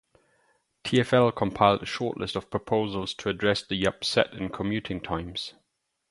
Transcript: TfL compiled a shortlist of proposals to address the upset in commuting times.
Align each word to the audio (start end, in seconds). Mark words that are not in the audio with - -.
TfL 0.83 1.35
compiled 1.35 1.83
a 1.83 1.85
shortlist 1.85 2.35
of 2.35 2.49
proposals 2.49 3.13
to 3.13 3.29
address 3.29 3.61
the 3.63 3.85
upset 3.85 4.33
in 4.33 4.49
commuting 4.49 4.99
times. 4.99 5.53